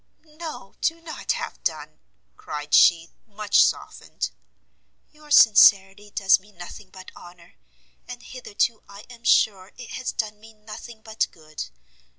[0.23, 1.99] "No, do not have done,"
[2.35, 4.31] cried she, much softened;
[5.11, 7.53] "your sincerity does me nothing but honour,
[8.07, 11.65] and hitherto, I am sure, it has done me nothing but good.